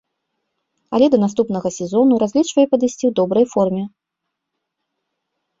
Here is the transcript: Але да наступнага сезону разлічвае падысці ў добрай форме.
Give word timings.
Але 0.97 1.05
да 1.13 1.17
наступнага 1.25 1.69
сезону 1.77 2.13
разлічвае 2.25 2.65
падысці 2.71 3.01
ў 3.07 3.11
добрай 3.21 3.49
форме. 3.53 3.85